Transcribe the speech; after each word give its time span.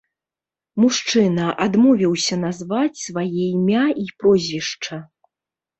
Мужчына 0.83 1.45
адмовіўся 1.67 2.39
назваць 2.47 2.99
свае 3.05 3.29
імя 3.53 3.85
і 4.07 4.11
прозвішча. 4.19 4.95